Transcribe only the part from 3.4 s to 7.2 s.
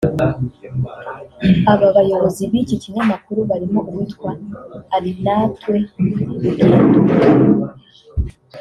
barimo uwitwa Arinaitwe Rugyendo